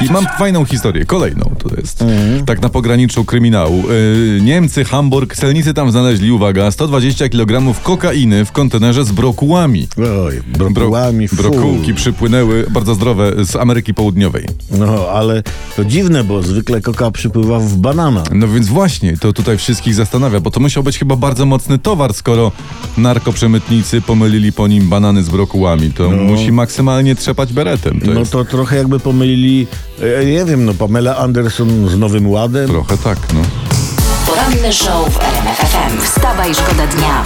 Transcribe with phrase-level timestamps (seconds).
[0.00, 2.02] I mam fajną historię, kolejną tu jest.
[2.02, 2.44] Mhm.
[2.44, 3.82] Tak na pograniczu kryminału.
[3.88, 9.88] Yy, Niemcy, Hamburg, celnicy tam znaleźli, uwaga, 120 kg kokainy w kontenerze z brokułami.
[10.26, 11.36] Oj, brokułami, fu.
[11.36, 14.46] Brokułki przypłynęły, bardzo zdrowe, z Ameryki Południowej.
[14.70, 15.42] No, ale
[15.76, 18.22] to dziwne, bo zwykle koka przypływa w banana.
[18.32, 22.14] No więc właśnie, to tutaj wszystkich zastanawia, bo to musiał być chyba bardzo mocny towar,
[22.14, 22.52] skoro
[22.98, 25.92] narkoprzemytnicy pomylili po nim banany z brokułami.
[25.92, 28.00] To musi maksymalnie trzepać beretem.
[28.00, 29.66] To no jest to trochę jakby pomylili,
[30.20, 32.68] e, nie wiem, no Pamela Anderson z Nowym Ładem.
[32.68, 33.40] trochę tak, no.
[34.26, 36.00] Poranny show w RMF FM.
[36.04, 37.24] Wstawaj, szkoda dnia.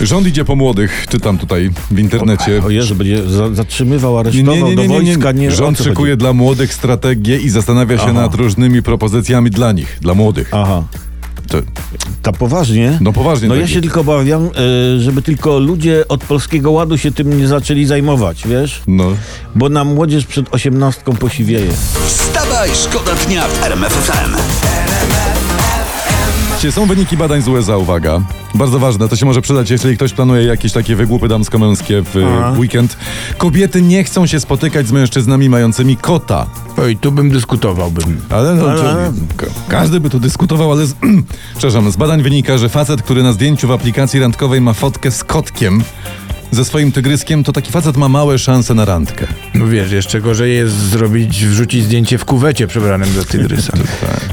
[0.00, 2.62] Rząd idzie po młodych, czytam tutaj w internecie.
[2.66, 5.48] O Jezu, będzie za, zatrzymywał, Nie, aresztował nie, nie, do wojska, nie, nie.
[5.48, 6.18] o Rząd co szykuje chodzi?
[6.20, 8.12] dla młodych strategię i zastanawia się Aha.
[8.12, 10.48] nad różnymi propozycjami dla nich, dla młodych.
[10.52, 10.82] Aha,
[11.48, 11.58] To,
[12.22, 12.98] ta poważnie?
[13.00, 13.48] no poważnie.
[13.48, 13.82] No tak ja się jest.
[13.82, 18.82] tylko obawiam, e, żeby tylko ludzie od Polskiego Ładu się tym nie zaczęli zajmować, wiesz?
[18.86, 19.04] No.
[19.54, 21.72] Bo nam młodzież przed osiemnastką posiwieje.
[22.06, 24.06] Wstawaj, szkoda dnia w RMF
[26.70, 28.20] Są wyniki badań z USA, uwaga.
[28.54, 32.52] Bardzo ważne, to się może przydać, jeżeli ktoś planuje jakieś takie wygłupy damsko-męskie w Aha.
[32.54, 32.96] e, weekend.
[33.38, 36.46] Kobiety nie chcą się spotykać z mężczyznami mającymi kota.
[36.82, 38.20] Oj, tu bym dyskutowałbym.
[38.30, 39.12] Ale no, Ale-
[39.68, 40.94] każdy by tu dyskutował, ale z,
[41.58, 45.24] przepraszam, z badań wynika, że facet, który na zdjęciu w aplikacji randkowej ma fotkę z
[45.24, 45.82] kotkiem,
[46.50, 49.26] ze swoim tygryskiem, to taki facet ma małe szanse na randkę.
[49.54, 53.72] No wiesz, jeszcze gorzej jest zrobić, wrzucić zdjęcie w kuwecie przebranym za tygrysa.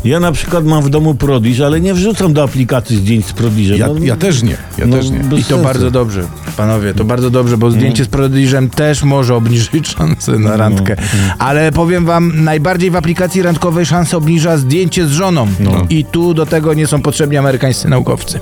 [0.05, 3.77] Ja na przykład mam w domu Prodiż, ale nie wrzucam do aplikacji zdjęć z Prodiżem.
[3.77, 5.17] Ja, No, ja też nie, ja no, też nie.
[5.17, 5.63] I to sensu.
[5.63, 6.23] bardzo dobrze,
[6.57, 10.95] panowie, to bardzo dobrze, bo zdjęcie z prodiżem też może obniżyć szanse na randkę.
[11.39, 15.47] Ale powiem wam, najbardziej w aplikacji randkowej szansę obniża zdjęcie z żoną.
[15.89, 18.39] I tu do tego nie są potrzebni amerykańscy naukowcy.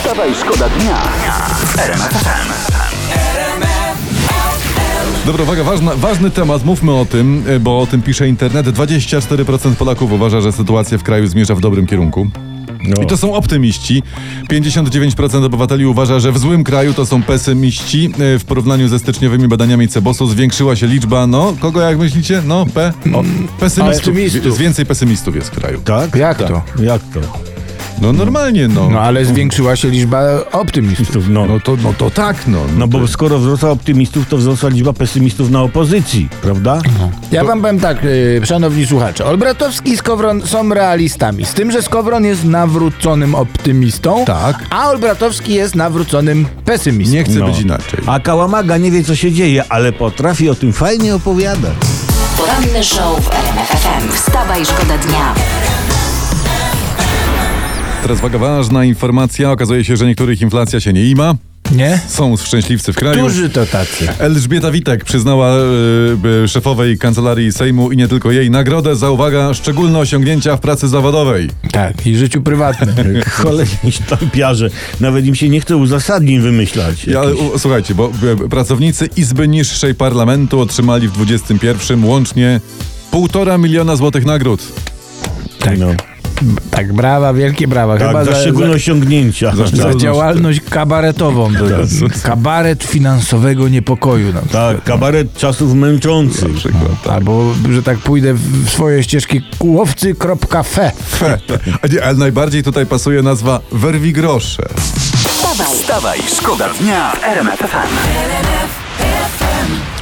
[0.00, 1.02] Wstawaj, szkoda dnia.
[5.26, 8.66] Dobra, uwaga, ważna, ważny temat, mówmy o tym, e, bo o tym pisze internet.
[8.66, 12.26] 24% Polaków uważa, że sytuacja w kraju zmierza w dobrym kierunku.
[12.88, 13.02] No.
[13.02, 14.02] I to są optymiści.
[14.50, 18.10] 59% obywateli uważa, że w złym kraju to są pesymiści.
[18.34, 22.42] E, W porównaniu ze styczniowymi badaniami Cebosu zwiększyła się liczba, no, kogo jak myślicie?
[22.46, 22.92] No, P.
[23.14, 23.22] O,
[23.60, 24.08] pesymistów.
[24.08, 24.44] optymistów.
[24.44, 25.80] Jest więcej pesymistów jest w kraju.
[25.84, 26.14] Tak?
[26.16, 26.62] Jak to?
[26.82, 27.53] Jak to?
[28.00, 28.88] No normalnie, no.
[28.90, 30.22] No ale zwiększyła się liczba
[30.52, 31.28] optymistów.
[31.28, 32.58] No, No to, no to tak, no.
[32.76, 36.80] no bo skoro wzrosła optymistów, to wzrosła liczba pesymistów na opozycji, prawda?
[37.32, 39.24] Ja wam powiem tak, yy, szanowni słuchacze.
[39.24, 41.44] Olbratowski i Skowron są realistami.
[41.44, 44.64] Z tym, że Skowron jest nawróconym optymistą, Tak.
[44.70, 47.14] a Olbratowski jest nawróconym pesymistą.
[47.14, 47.46] Nie chcę No.
[47.46, 48.00] być inaczej.
[48.06, 51.74] A Kałamaga nie wie, co się dzieje, ale potrafi o tym fajnie opowiadać.
[52.38, 54.12] Poranny show w RMF FM.
[54.12, 55.34] Wstawaj, szkoda dnia.
[58.04, 59.52] Teraz uwaga, ważna informacja.
[59.52, 61.34] Okazuje się, że niektórych inflacja się nie ima.
[61.72, 62.00] Nie?
[62.08, 63.24] Są szczęśliwcy w kraju.
[63.24, 64.08] Którzy to tacy?
[64.18, 65.56] Elżbieta Witek przyznała
[66.44, 70.88] e, szefowej kancelarii Sejmu i nie tylko jej nagrodę za uwaga szczególne osiągnięcia w pracy
[70.88, 71.50] zawodowej.
[71.72, 73.20] Tak, i życiu prywatnym.
[73.42, 74.70] Cholerni sztampiarze.
[75.00, 77.04] Nawet im się nie chce uzasadnień wymyślać.
[77.04, 78.12] Ja, u, słuchajcie, bo
[78.44, 82.60] e, pracownicy Izby Niższej Parlamentu otrzymali w 21 łącznie
[83.10, 84.62] półtora miliona złotych nagród.
[85.58, 85.78] Tak.
[85.78, 85.94] No.
[86.70, 87.98] Tak, brawa, wielkie brawa.
[87.98, 89.56] Tak, Chyba za, za, szczególne za, osiągnięcia.
[89.56, 91.50] Za- za działalność kabaretową.
[92.22, 94.32] Kabaret finansowego niepokoju.
[94.32, 94.76] Na przykład.
[94.76, 96.52] Tak, kabaret czasów męczących.
[96.54, 97.12] Na przykład, tak.
[97.12, 100.92] Albo, że tak pójdę w swoje ścieżki kułowcy.fe.
[101.06, 101.38] Fe.
[102.04, 104.62] Ale najbardziej tutaj pasuje nazwa Werwi Grosze.
[105.28, 108.83] Wstawaj, Wstawaj, szkoda dnia w RMF FM.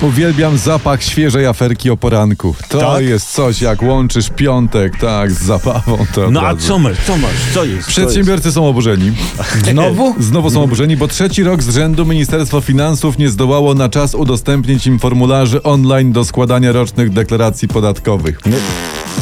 [0.02, 2.54] Uwielbiam zapach świeżej aferki o poranku.
[2.68, 3.04] To Tak?
[3.04, 6.06] jest coś, jak łączysz piątek, tak, z zabawą.
[6.14, 6.68] To od No a razu.
[6.68, 7.88] co masz, co masz, co jest?
[7.88, 9.12] Przedsiębiorcy są oburzeni.
[9.70, 10.14] Znowu?
[10.18, 14.86] Znowu są oburzeni, bo trzeci rok z rzędu Ministerstwo Finansów nie zdołało na czas udostępnić
[14.86, 18.38] im formularzy online do składania rocznych deklaracji podatkowych.
[18.46, 18.62] jest?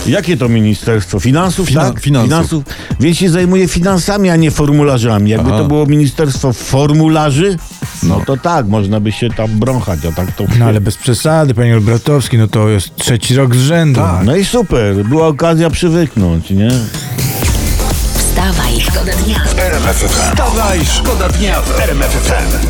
[0.06, 1.20] Jakie to ministerstwo?
[1.20, 2.00] Finansów, Fina- tak?
[2.00, 2.64] finansów.
[3.00, 5.30] Więc się zajmuje finansami, a nie formularzami.
[5.30, 5.58] Jakby Aha.
[5.58, 7.58] to było ministerstwo formularzy,
[8.02, 10.44] No to tak, można by się tam brąchać, a tak to...
[10.58, 14.00] No ale bez przesady, panie Olbratowski, no to jest trzeci rok z rzędu.
[14.24, 16.70] No i super, była okazja przywyknąć, nie?
[18.16, 19.44] Wstawaj, szkoda dnia.
[20.08, 22.66] Wstawaj, szkoda dnia w RMF FM.